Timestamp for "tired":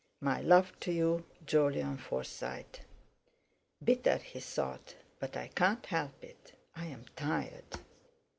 7.15-7.77